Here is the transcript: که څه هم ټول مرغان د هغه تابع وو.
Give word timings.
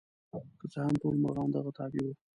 که 0.59 0.65
څه 0.71 0.79
هم 0.83 0.93
ټول 1.01 1.15
مرغان 1.23 1.49
د 1.51 1.55
هغه 1.59 1.71
تابع 1.77 2.01
وو. 2.03 2.13